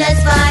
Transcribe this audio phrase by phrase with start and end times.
[0.00, 0.49] that's why